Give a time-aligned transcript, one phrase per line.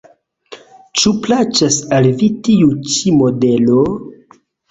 [1.01, 3.87] Ĉu plaĉas al vi tiu ĉi modelo?